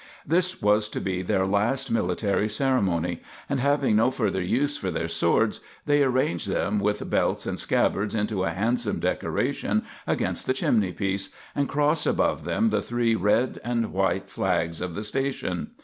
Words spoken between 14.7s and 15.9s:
of the station.